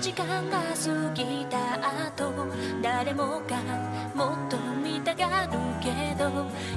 [0.00, 1.58] 時間が過ぎた
[2.06, 2.32] 後
[2.80, 3.58] 誰もが
[4.14, 6.30] もっと見たがるけど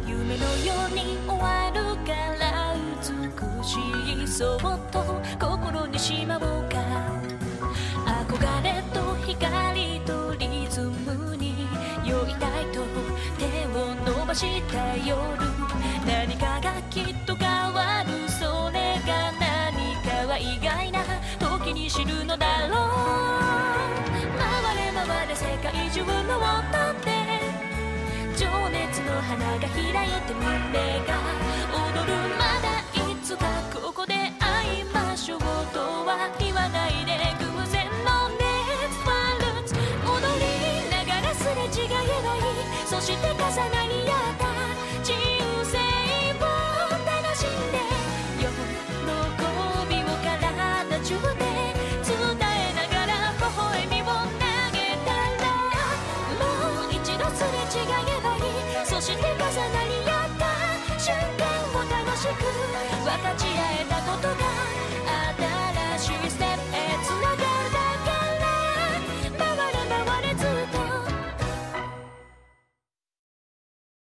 [0.05, 3.79] 夢のように終わるから美し
[4.23, 4.59] いそっ
[4.91, 6.75] と心にしまおうか。
[8.05, 11.65] 憧れと光とリズムに
[12.05, 12.81] 酔いたいと
[13.39, 15.15] 手を伸ばした夜
[16.05, 17.92] 何かがきっと変わる。
[21.89, 22.89] 知るのだろう
[24.37, 27.11] 回れ回れ世界中の音って
[28.37, 30.45] 情熱の花が開いて胸
[31.05, 31.19] が
[31.73, 38.45] 踊るまだいつかここで会いましょうとは言わないで偶然のネ
[38.79, 39.15] ットワ
[39.59, 39.79] ルツ踊
[40.39, 41.89] りながらすれ違え
[42.23, 42.43] ばいい
[42.87, 44.12] そして重なり合
[57.63, 58.85] 違えばいい。
[58.85, 59.39] そして重な
[59.85, 60.43] り合った
[60.99, 62.43] 瞬間を楽しく
[63.03, 63.49] 分かち合
[63.81, 64.32] えたこと。